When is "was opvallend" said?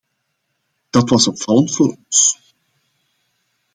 1.09-1.75